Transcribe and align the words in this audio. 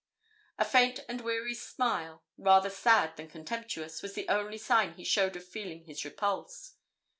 A 0.57 0.65
faint 0.65 1.01
and 1.07 1.21
weary 1.21 1.53
smile, 1.53 2.23
rather 2.35 2.71
sad 2.71 3.15
than 3.17 3.29
comtemptuous, 3.29 4.01
was 4.01 4.13
the 4.15 4.27
only 4.29 4.57
sign 4.57 4.95
he 4.95 5.03
showed 5.03 5.35
of 5.35 5.47
feeling 5.47 5.83
his 5.83 6.03
repulse. 6.03 6.73